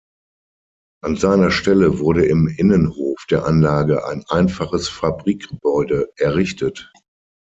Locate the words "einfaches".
4.29-4.89